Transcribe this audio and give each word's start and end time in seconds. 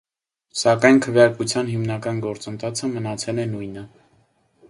Սակայն 0.61 1.01
քվեարկության 1.05 1.69
հիմնական 1.73 2.23
գործընթացը 2.25 2.91
մնացել 2.97 3.43
է 3.47 3.49
նույնը։ 3.55 3.87